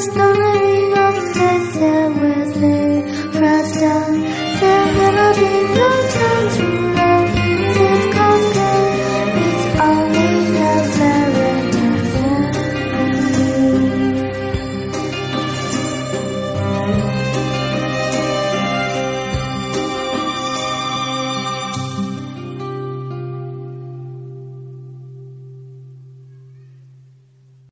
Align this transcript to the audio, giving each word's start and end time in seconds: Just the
Just 0.00 0.14
the 0.14 0.49